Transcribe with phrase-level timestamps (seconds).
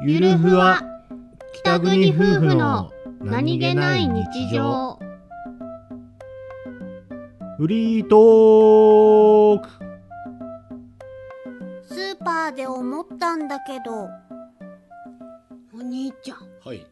[0.00, 0.80] ゆるふわ
[1.52, 4.96] 北国夫婦の何気ない日常。
[7.58, 9.68] フリートーク。
[11.82, 14.08] スーパーで思ったんだけど
[15.76, 16.38] お兄ちゃん。
[16.64, 16.86] はい。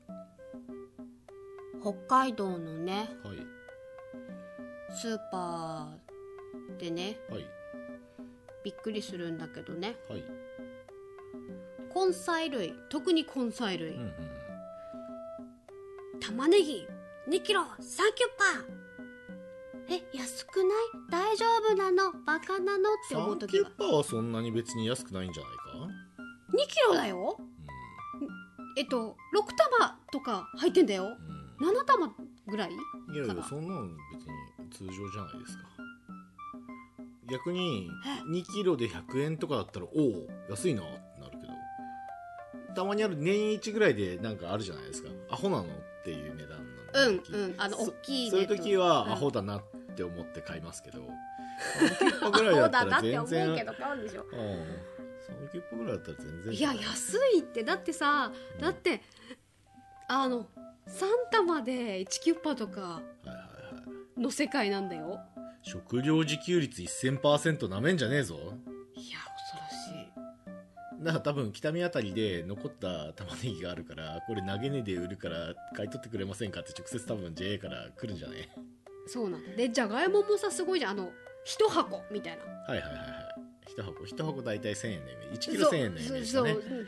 [1.80, 3.36] 北海道のねはい。
[4.90, 7.46] スーパーでねはい。
[8.64, 9.94] びっくりするんだけどね。
[10.08, 10.45] はい
[11.96, 14.12] 根菜類特に根菜類、うんうん。
[16.20, 16.86] 玉ねぎ
[17.26, 18.30] 2キロサンキュッ
[19.88, 19.96] パー。
[19.96, 20.68] え安くない？
[21.10, 22.12] 大丈夫なの？
[22.26, 22.90] バカなの？
[22.90, 25.62] って思う時がサンキュッパーはそんなに別に安くないんじゃないか
[26.52, 27.38] ？2キロだよ。
[28.76, 29.46] えっと6
[29.80, 31.16] 玉とか入ってんだよ。
[31.58, 32.12] うん、7玉
[32.46, 32.70] ぐらい？
[33.08, 33.86] うん、いやいやそんなの
[34.68, 35.64] 別に通常じゃないですか。
[37.30, 37.88] 逆に
[38.28, 41.05] 2キロで100円とかだったらおお安いなって
[42.76, 45.08] たまにある年一ぐらいでなんかあるじゃないですか。
[45.30, 45.66] アホなのっ
[46.04, 46.58] ていう値段
[46.92, 47.54] なうんうん。
[47.58, 49.12] あのそ大きいそういう時はうん。
[49.12, 49.62] アホだなっ
[49.96, 51.00] て思って買いますけど、
[51.78, 54.22] サンキュッパーぐらいだったら全然そうだなって思うけど買うんでしょ。
[54.22, 54.28] うん。
[55.26, 56.54] サンキュッパーぐらいだったら全然。
[56.54, 57.64] いや安いって。
[57.64, 59.02] だってさだって
[60.08, 60.46] あの
[60.86, 62.86] 3玉で1キュッパとかは
[63.24, 63.40] いはいは
[64.16, 64.20] い。
[64.20, 65.18] の世界なんだよ。
[65.62, 68.54] 食料自給率1000%なめんじゃねえぞ
[71.06, 78.48] だから多分北見あたりで残った玉ねぎがあるからこれ投げ値で売るから買い取ってくれませんかって直接多分 JA から来るんじゃね？
[79.06, 80.90] そうなんだでじゃがいももさすごいじゃん。
[80.90, 81.10] あの
[81.44, 82.42] 一箱みたいな。
[82.44, 83.70] はいはいはいはい。
[83.70, 84.04] 一箱。
[84.04, 85.48] 一箱大体1000円のイメージ。
[85.50, 86.52] 1キロ1000円のイメージだね。
[86.54, 86.76] そうそうそう。
[86.76, 86.82] は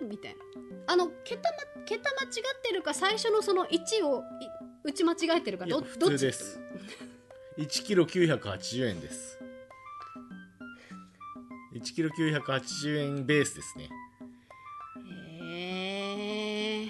[0.00, 0.04] い？
[0.04, 0.38] みたいな。
[0.86, 4.22] あの桁,、ま、桁間違ってるか最初のその1をい
[4.84, 6.60] 打ち間違えてるかどどっち通です。
[7.58, 9.40] 1キロ980円です
[11.72, 13.88] 1キロ980円ベースですね。
[15.50, 16.88] へえ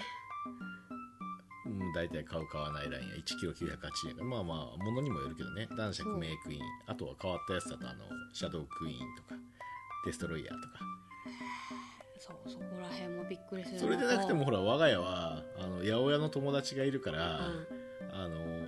[1.66, 5.68] うん、大体買う買わないラインは1キロ980円かまあまあものにもよるけどね。
[5.76, 6.60] 男爵メイクイン。
[6.86, 9.34] あとは変わったやつだとあのシャドウクイーンとか
[10.06, 10.78] デストロイヤーとか。
[12.18, 17.66] そうそこら辺もびっくりするそれでなくてもほら我が家はあの八百屋の友達がいるから、うん。
[18.12, 18.66] あの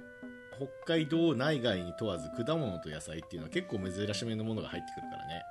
[0.57, 5.43] 北海道内外に問わず果物と野菜っていうのは結構珍しめのものが入ってくるからね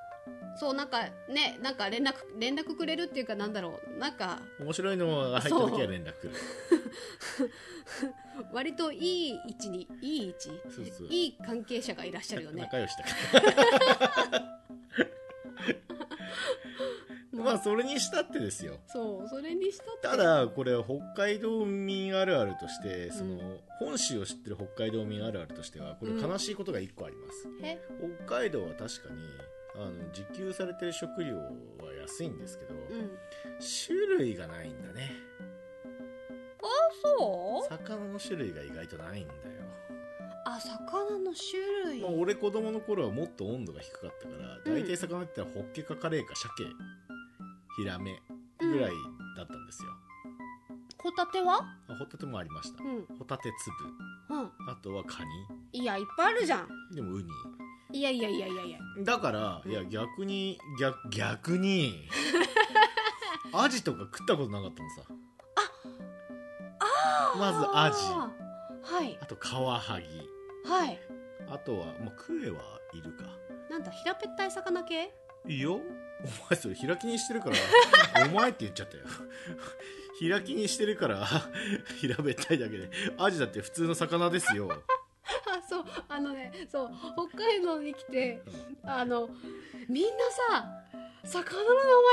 [0.57, 3.99] そうなんかねなんか連絡連絡くれるっていうかなんだろう。
[3.99, 6.31] なんか面白いのが入った時は連絡来る。
[8.53, 10.49] 割といい位置にいい位置。
[10.69, 11.07] そうそう。
[11.07, 12.63] いい関係者がいらっしゃるよね。
[12.63, 13.05] 仲良しだ。
[17.33, 17.59] まあ。
[17.59, 18.77] それにしたってですよ。
[18.87, 20.07] そうそれにしたって。
[20.07, 23.39] ただこれ北海道民あるあるとしてその、
[23.79, 27.79] 本州を知ってる北海道民あるあるとしてはこれ悲しいことが1個あります、え？
[28.25, 29.21] 北海道は確かに
[29.75, 33.11] あの自給されてる食料は安いんですけど、うん。
[33.59, 35.11] 種類がないんだね。
[37.17, 37.67] そう？
[37.69, 39.39] 魚の種類が意外とないんだよ、
[40.45, 42.01] あ魚の種類。
[42.01, 44.83] まあ、俺子供の頃はもっと温度が低かったからうん。
[44.83, 46.65] 大体魚って言ったらホッケかカレイか鮭
[47.77, 48.21] ヒラメ
[48.59, 48.91] ぐらい
[49.37, 49.89] だったんですよ、
[51.01, 51.61] ホタテは？
[51.87, 53.05] あホタテもありました、うん。
[53.17, 53.51] ホタテ
[54.29, 54.37] 粒。
[54.37, 54.51] うん。
[54.69, 55.23] あとはカ
[55.71, 56.67] いやいっぱいあるじゃん。
[56.91, 57.29] ニでもウニ
[57.93, 58.79] いやいやいやいやいや。
[59.03, 62.07] だからいや逆に逆逆に
[63.53, 65.01] アジとか食ったことなかったのさ。
[66.79, 68.93] あまずアジ。
[68.93, 69.17] はい。
[69.21, 70.05] あとカワハギ。
[70.65, 70.99] はい。
[71.49, 72.61] あとは、まあ、クエは
[72.93, 73.25] いるか。
[73.69, 75.13] なんだ平べったい魚系？
[75.47, 75.75] いいよ。
[75.75, 75.79] お
[76.49, 77.55] 前それ開きにしてるから
[78.27, 79.03] お前って言っちゃったよ。
[80.21, 81.25] 開きにしてるから
[81.99, 82.89] 平べったいだけで。
[83.17, 84.69] アジだって普通の魚ですよ。
[84.71, 84.77] あ
[85.71, 86.89] そうあのねそう
[87.29, 88.41] 北海道に来て
[88.83, 89.29] あの
[89.87, 90.09] みんな
[90.49, 90.65] さ
[91.23, 91.51] 魚の名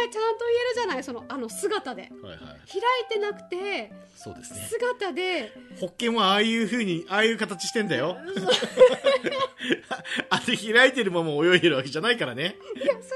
[0.02, 1.02] 前ちゃんと言えるじゃない？
[1.02, 2.10] そのあの姿で。
[2.22, 2.38] はいはい。
[2.38, 2.60] 開い
[3.08, 4.60] てなくてそうですね。
[4.68, 5.50] 姿で。
[5.80, 8.18] ホッケもああいう風にああいう形してんだよ。
[10.30, 12.56] あれ開いてるまま泳いでるわけじゃないからね。
[12.76, 13.06] いやそれは分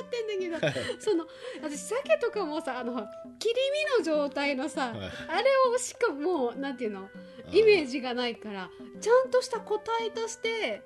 [0.00, 0.26] かってん
[0.60, 1.00] だけど。
[1.00, 1.26] その
[1.62, 3.06] 私鮭とかもさあの
[3.38, 3.54] 切り
[3.98, 7.08] 身の状態のさ、はいあれをしかもうなんていうの？
[7.52, 8.70] イメージがないから
[9.00, 10.82] ちゃんとした個体として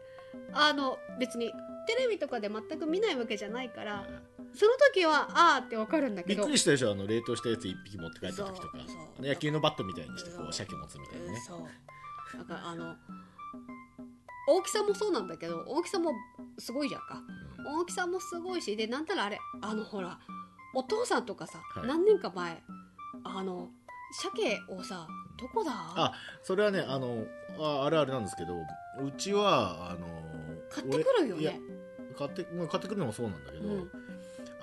[0.53, 1.53] あの別に
[1.87, 4.05] テレビとかで全く見ないわけじゃないから
[4.55, 6.43] その時はあーってわかるんだけど。
[6.43, 6.93] びっくりしたでしょ？
[6.93, 8.79] あの冷凍したやつ一匹持って帰った時とか。
[8.79, 8.99] そうそう。
[9.19, 10.49] あの野球のバットみたいにしてこそう。
[10.49, 12.37] う鮭持つみたいなねそう。
[12.39, 12.95] なんかあの
[14.49, 16.12] 大きさもそうなんだけど大きさも
[16.59, 17.23] すごいじゃんか。
[17.69, 20.19] 大きさもすごいしでなんたらあれあのほら
[20.75, 21.87] お父さんとかさ、はい。
[21.87, 22.62] 何年か前
[23.25, 23.69] あの
[24.12, 25.07] 鮭をさ
[25.38, 25.71] どこだ？
[25.73, 26.12] あ
[26.43, 27.25] それはねあの
[27.59, 30.06] ああるあるなんですけどうちはあの
[30.71, 31.61] 買ってくるよね。
[32.17, 33.91] 買って,、まあ、買ってくるのもそうなんだけど、うん。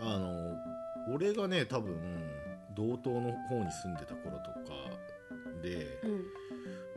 [0.01, 0.57] あの
[1.13, 1.95] 俺がね多分
[2.75, 4.89] 道東の方に住んでた頃とか
[5.61, 6.25] でうん。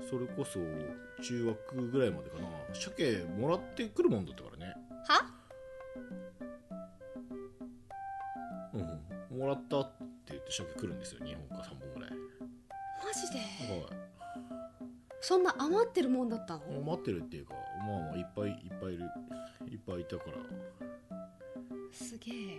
[0.09, 0.61] それこそ
[1.23, 4.75] 中学ぐらいまでかな鮭もらってくるもんだったからね。
[5.09, 5.27] は？
[8.75, 9.97] うんもらったって
[10.29, 12.11] 言って鮭来るんですよ2本か3本ぐらい。
[12.11, 12.16] マ
[13.27, 13.39] ジで？
[13.39, 13.91] は
[15.21, 16.59] そんな余ってるもんだった？
[16.59, 17.55] のい待ってるっていうか
[17.87, 19.05] まあまあいっぱいいっぱいいる
[19.71, 20.37] いっぱいいたから。
[21.93, 22.59] すげえ。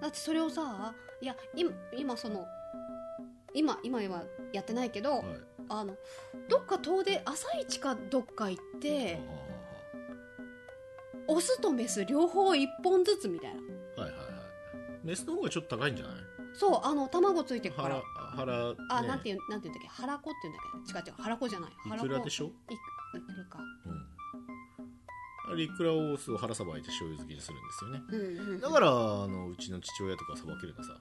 [0.00, 2.44] だってそれをさいや今今その
[3.54, 5.24] 今今はやってないけど、はい。
[5.68, 5.94] あの
[6.48, 9.18] どっか遠出朝一かどっか行って
[11.26, 14.02] オスとメス両方1本ずつみたいな。
[14.02, 14.26] はいはいはい。
[15.02, 16.14] メスの方がちょっと高いんじゃない？
[16.52, 18.02] そうあの卵ついてくから
[18.34, 19.08] 腹腹あ、ね。
[19.08, 19.88] なんていうなんていうんだっけ？
[19.88, 21.12] 腹子っていうんだっけ？
[21.12, 21.70] 違う違う腹子じゃない。
[21.70, 22.44] い腹子くらでしょ？
[22.46, 23.58] いくいるか。
[23.58, 25.52] うん。
[25.52, 28.02] あれいくらをそう腹さばいて醤油漬けにするんですよね。
[28.08, 28.92] うんうんだからあ
[29.28, 30.96] のうちの父親とかさばけるのさ。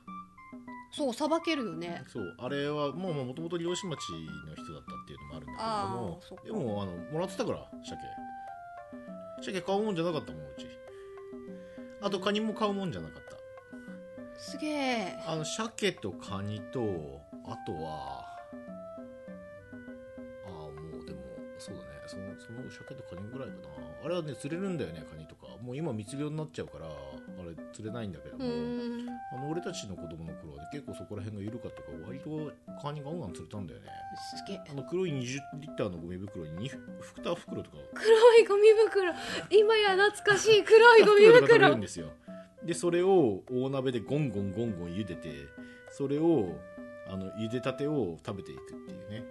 [0.91, 2.03] そうさばけるよね。
[2.07, 6.65] そうあれはもうもともと漁師町の人だったっていうのもあるんだけれども。
[6.65, 9.51] でもあのもらってたから鮭。
[9.51, 10.67] 鮭買うもんじゃなかったもんうち。
[12.01, 13.32] あとカニも買うもんじゃなかった
[14.43, 15.19] すげえ。
[15.25, 18.25] あの鮭とカニとあとは
[20.45, 20.69] ああも
[21.01, 21.19] うでも
[21.57, 21.87] そうだね。
[22.07, 23.61] そのその鮭とカニぐらいかな。
[24.03, 25.43] あれはね釣れるんだよねカニとか。
[25.63, 28.45] もう今密漁になっちゃうからあれ釣れないんだけどうも、
[29.33, 32.51] あの俺たちの子供の頃はね結構そこら辺が緩かったから割と
[32.81, 33.87] カニガンガン釣れたんだよね。
[34.35, 34.61] すげえ。
[34.69, 36.75] あの黒い20リッターのゴミ袋に2
[37.23, 37.77] 2袋とか。
[37.93, 39.13] 黒いゴミ袋。
[39.49, 41.33] 今や懐かしい黒いゴミ袋。
[41.33, 42.11] が食べれる袋んですよ
[42.65, 45.47] でそれを大鍋でゴンゴンゴンゴン茹でて
[45.91, 46.57] それを
[47.07, 49.25] あの茹でたてを食べていくっていうね。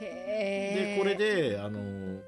[0.00, 0.96] へえ。
[0.96, 2.20] でこれであの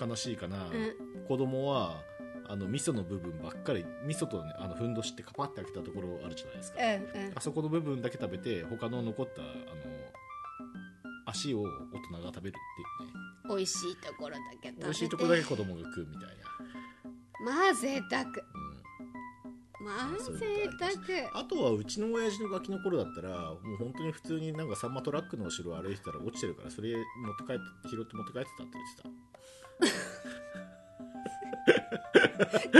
[0.00, 1.24] 悲しいかな、うん。
[1.28, 2.02] 子供は
[2.48, 7.32] あの味噌の部分ばっかり味噌と、ね、あのふんどしってカパって開けたところあるじゃないですか、うんうん。
[7.36, 9.52] あそこの部分だけ食べて他の残ったあの
[11.26, 12.58] 足を大人が食べるっ
[12.98, 13.12] ていうね。
[13.48, 14.82] 美味しいところだけ食べて。
[14.82, 16.34] 美味しいところだけ子供が食うみたいな、
[17.44, 18.24] まあ贅沢
[20.04, 27.02] うん、まあそういう贅ことあとはうちの親父のガキの頃だったらもう本当に普通になんかサンマトラックの後ろを歩いてたら落ちてるからそれ持っ
[27.36, 30.10] て帰って拾って持って帰ってたって言って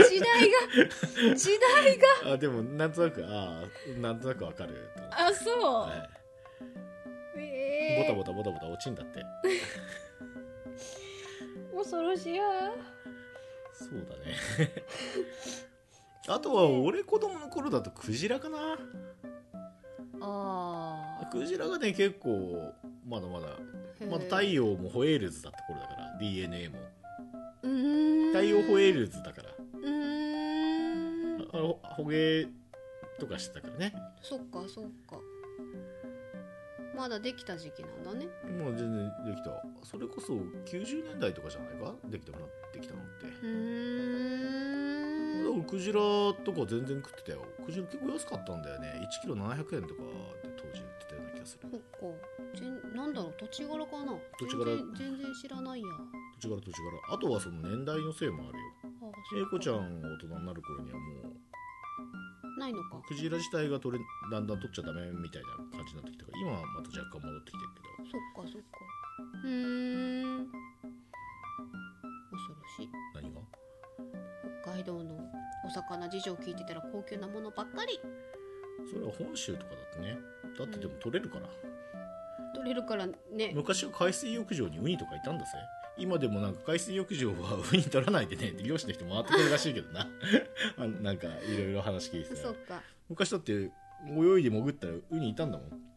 [0.09, 2.07] 時代が時代が。
[2.23, 6.09] た あでもなんとなくああなんとなくわかるあそう、は
[7.35, 7.39] い。
[7.39, 9.23] ええボタボタボタボタ落ちんだって。
[11.73, 12.43] 恐ろしいや
[13.73, 14.35] そうだね
[16.27, 18.57] あとは俺子供の頃だとクジラかな。
[20.21, 22.73] あクジラがね結構
[23.07, 24.09] まだまだー。
[24.09, 26.77] まだ太陽もホエールズだった頃だから DNA も。
[28.31, 29.49] 太陽ホエールズだから。
[29.49, 29.89] うー
[31.37, 31.49] ん。
[31.53, 32.47] あの捕鯨
[33.19, 33.93] とかしてたからね。
[34.21, 35.17] そっかそっか。
[36.95, 38.27] まだできた時期なんだね。
[38.59, 39.63] もう全然できた。
[39.83, 41.95] それこそ90年代とかじゃないか？
[42.09, 43.27] できてもらってきたのって。
[43.27, 44.70] うーん
[45.67, 45.99] クジラ
[46.43, 47.45] とか全然食ってたよ。
[47.65, 49.07] クジラ結構安かったんだよね。
[49.07, 50.03] 1キロ700円とか
[50.43, 51.69] で当時売ってたような気がする。
[51.71, 51.97] そっか。
[52.59, 53.33] ぜんなんだろう。
[53.39, 54.13] 土地柄かな。
[54.39, 54.65] 土地柄。
[54.65, 55.87] 全然全然知らないや。
[56.39, 57.15] 土地柄土地柄。
[57.15, 58.65] あとはその年代のせいもあるよ。
[58.83, 59.17] あそっか。
[59.37, 63.01] 英子ちゃんが大人になる頃にはもうないのか。
[63.07, 68.09] クジラ自体が取れだんだん取っちゃダメみたいな感じになってきたから今はまた若干戻ってきてるけど。
[68.11, 68.77] そっかそっか。
[69.43, 70.43] うー。
[70.43, 70.51] ん
[72.31, 72.89] 恐ろしい。
[73.15, 73.41] 何が？
[74.63, 75.20] 北海道のお
[75.71, 77.99] 魚事情聞いてたら高級なものばっかり。
[78.91, 80.17] それは本州とかだってね。
[80.57, 81.47] だってでも取れるから、
[82.55, 83.51] 取れるからね。
[83.53, 85.51] 昔は海水浴場にウニとかいたんだぜ。
[85.97, 88.49] 今でもなんか海水浴場はウニ取らないでね。
[88.49, 90.07] って漁師の人回ってくるらしいけどな。
[90.77, 92.81] あなんかいろいろ話聞いてたらそっか。
[93.09, 95.90] 昔だって泳いで潜ったらウニいたんだもん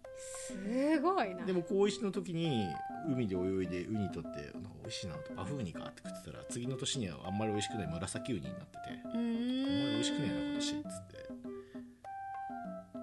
[0.46, 1.44] すごいな。
[1.44, 2.68] でも高一の時に
[3.08, 8.78] 海で泳いでウニ取ってなんか美味しいなとバフウニかって食ってたら次の年にはあんまり美味しくない紫ウニになってて。
[9.04, 11.14] うあんまり美味しくねえな今年っつって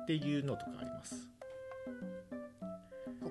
[0.02, 1.28] っていうのとかあります。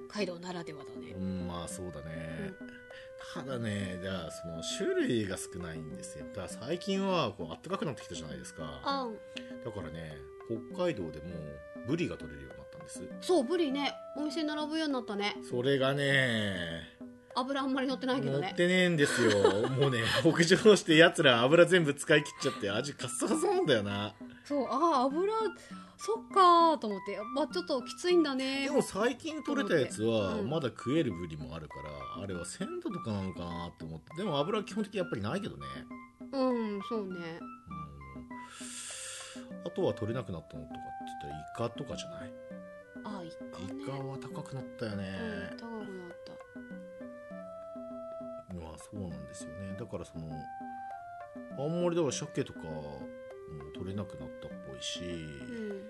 [0.09, 1.13] 北海道ならではだね。
[1.17, 2.53] うんまあそうだね、
[3.35, 6.27] ただねじゃあその種類が少ないんですよ。
[6.29, 8.81] だから最近はこう暖かくなってきたじゃないですか。
[8.85, 9.15] あん。
[9.65, 10.17] だからね
[10.75, 11.27] 北海道でも
[11.87, 12.60] ブリが取れるよう
[12.99, 13.27] です。
[13.29, 15.37] そうブリねお店に並ぶようになったね。
[15.49, 16.83] それがね
[17.37, 18.49] 油あんまり乗ってないけどね。
[18.49, 19.69] 乗ってねえんですよ。
[19.71, 24.15] もうね北上してやつら油全部使い切っちゃって味カッサカサなんだよな。
[24.45, 25.33] そうああ油
[25.97, 27.19] そっかーと思って。
[27.35, 28.65] まあちょっときついんだね。
[28.65, 30.51] でも最近取れたやつはうん。
[30.51, 31.75] まだ食えるブリもあるか
[32.17, 34.17] らあれは鮮度とかなのかなって思って。
[34.17, 35.67] でも油は基本的にやっぱりないけどね。
[36.33, 36.43] う
[36.77, 37.39] んそうね。
[37.39, 37.45] う
[39.55, 39.67] ん。
[39.67, 40.83] あとは取れなくなったのとかって
[41.29, 42.33] 言ったらイカとかじゃない？
[43.31, 45.19] イカねイカは高くなったよね、
[45.53, 46.33] うん、高くなった。
[48.55, 49.77] まあそうなんですよね。
[49.79, 50.27] だからその
[51.59, 53.01] あんまりだから鮭とかも
[53.75, 55.81] 取れなくなったっぽいし、うん。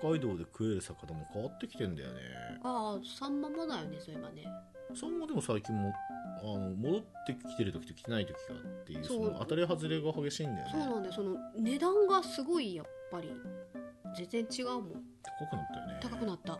[0.00, 2.20] 北海道で食える魚も変わってきてんだよね。
[2.62, 4.44] ああサンマもだよねそういえばね。
[4.94, 5.92] サンマでも最近も
[6.42, 10.72] あの戻ってきてる時と来てない時があっていうその当たり外れが激しいんだよね。
[10.72, 11.14] そうなんだよ。
[11.14, 13.32] その値段がすごいやっぱり
[14.16, 14.82] 全然違うもん。
[15.40, 16.00] 高くなったよね。
[16.02, 16.58] 高くなった。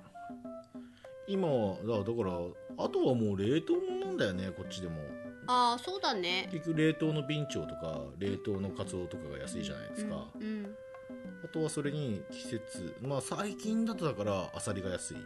[1.29, 4.97] 今はだだからあとはもう冷凍ものなんだよねこっちでも。
[5.47, 6.49] ああそうだね。
[6.53, 10.77] 結局冷凍のビンチョウとか冷凍のカツオとかが安いじゃないですか、うん、うん。
[11.45, 15.17] あとはそれに季節まあ最近だとだからアサリが安い。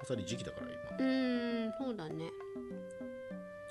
[0.00, 0.66] アサリ時期だから
[0.98, 1.06] 今。
[1.06, 2.30] うーんそうだね。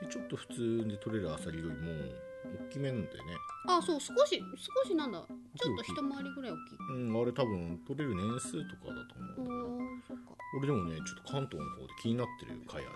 [0.01, 2.26] でちょっと普通で取れるアサリよりも大
[2.67, 3.33] きめなんだよね。
[3.67, 4.41] あそう少し
[4.83, 5.19] 少しなんだ。
[5.19, 6.77] ちょっと一回りぐらい大きい。
[6.91, 9.81] うんあれ多分取れる年数とかだとお思う。
[9.81, 10.23] ーそっか。
[10.57, 12.93] 俺でもねちょっと関東の方で気になってる貝ある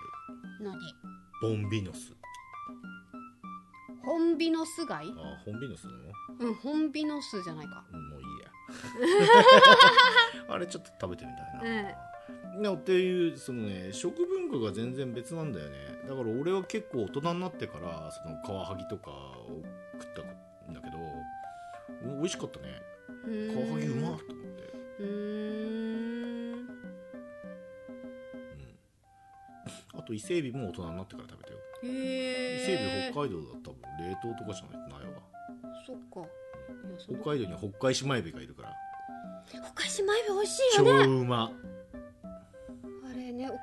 [0.61, 0.75] 何
[1.41, 2.13] ボンビノス。
[4.03, 5.13] ホンビノス貝あ
[5.45, 5.99] ホンビノスなの？
[6.39, 7.83] うんホンビノスじゃないか。
[7.91, 8.51] うんもういいや。
[10.53, 11.95] あれちょっと食べてみたいな、え
[12.59, 15.77] なっていうそのね食文化が全然別なんだよね。
[16.07, 19.61] だから俺は結構大人になってからそのカワハギとかを
[19.99, 20.21] 食った
[20.71, 20.97] んだけど
[22.11, 22.81] お美味しかったね。
[23.53, 26.53] カワハギうまっと思って、うーん。
[26.53, 26.69] うん、
[29.93, 31.59] あと伊勢海老も大人になってから食べたよ。
[31.83, 31.89] へ伊
[32.65, 33.77] 勢え海老北海道だったら
[34.09, 35.21] 冷凍とかじゃないとないわ。
[35.85, 36.27] そっか。
[36.99, 38.73] 北海道には北海島エビがいるから。
[39.49, 41.05] 北海島エビ美味しい超よね。
[41.05, 41.51] うま。
[41.51, 41.70] あ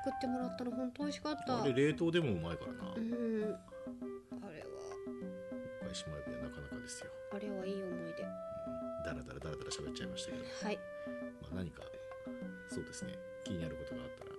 [0.09, 1.61] れね送ってもらったら本当美味しかった。
[1.61, 2.93] あれ冷凍でもうまいからな。
[2.95, 3.43] うん。
[4.43, 4.65] あれは
[5.79, 7.11] 北海島エビはなかなかですよ。
[7.31, 8.23] あれはいい思い出。
[8.23, 10.43] だらだらだらだら喋っちゃいましたけど。
[10.65, 10.79] はい。
[11.41, 11.83] まあ、何か
[12.69, 13.13] そうですね。
[13.43, 14.31] 気になることがあったら。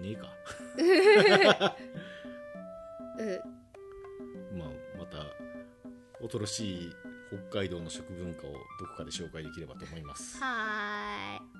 [0.00, 1.76] ねえか。
[3.18, 3.24] う
[4.54, 4.58] ん。
[4.58, 5.26] まあまた
[6.20, 6.96] 恐ろしい
[7.50, 10.38] 北海道の食文化をどこかで紹介できればと思います。
[10.38, 11.51] はーい